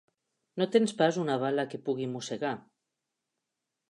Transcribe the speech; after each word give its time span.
No 0.61 0.65
tens 0.75 0.93
pas 1.01 1.19
una 1.25 1.35
bala 1.43 1.67
que 1.75 1.81
pugui 1.89 2.09
mossegar? 2.13 2.53